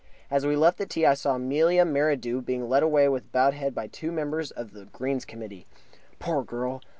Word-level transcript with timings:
As 0.31 0.47
we 0.47 0.55
left 0.55 0.79
the 0.79 0.87
tee 0.87 1.05
I 1.05 1.13
saw 1.13 1.35
Amelia 1.35 1.85
Merridew 1.85 2.41
being 2.43 2.67
led 2.67 2.81
away 2.81 3.07
with 3.07 3.31
bowed 3.31 3.53
head 3.53 3.75
by 3.75 3.85
two 3.85 4.11
members 4.11 4.49
of 4.49 4.71
the 4.71 4.85
Greens 4.85 5.25
Committee. 5.25 5.67
Poor 6.17 6.43
girl! 6.43 6.81